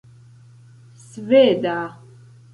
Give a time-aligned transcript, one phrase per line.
[1.07, 1.79] sveda